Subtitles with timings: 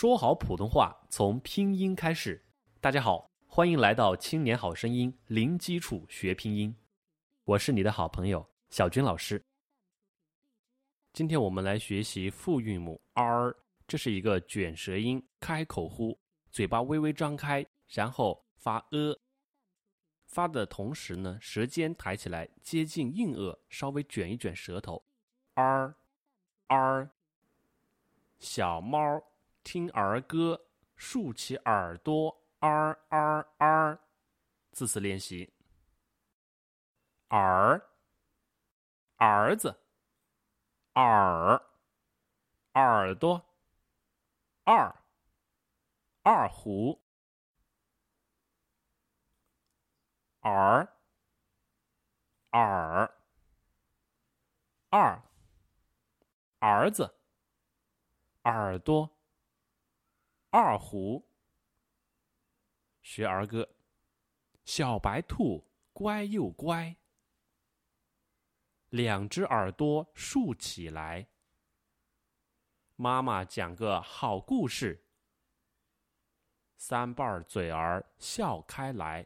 [0.00, 2.42] 说好普通话从拼音开始。
[2.80, 6.74] 大家好，欢迎来到《青年好声音》，零基础学拼音。
[7.44, 9.44] 我是你的好朋友小军老师。
[11.12, 13.54] 今天我们来学习复韵母 r，
[13.86, 16.18] 这是一个卷舌音，开口呼，
[16.50, 19.14] 嘴巴微微张开，然后发 a。
[20.24, 25.04] 发的同时呢，舌尖抬起来，接近硬腭，稍微卷一卷舌头。
[25.56, 25.94] r
[26.68, 27.10] r
[28.38, 29.22] 小猫
[29.62, 30.66] 听儿歌，
[30.96, 32.36] 竖起耳朵。
[32.60, 34.00] r r r
[34.72, 35.54] 字词练习。
[37.28, 37.90] 儿
[39.16, 39.80] 儿子，
[40.94, 41.62] 耳
[42.74, 43.46] 耳朵，
[44.64, 44.94] 二
[46.22, 47.00] 二胡。
[50.40, 50.88] 儿
[52.50, 53.14] 耳
[54.88, 55.22] 二
[56.58, 57.14] 儿子
[58.42, 59.10] 耳朵
[60.52, 61.30] 二胡
[63.02, 63.76] 学儿歌，
[64.64, 66.96] 小白兔乖又乖，
[68.88, 71.28] 两只耳朵竖起来。
[72.96, 75.06] 妈妈讲个好故事，
[76.76, 79.24] 三瓣嘴儿笑开来。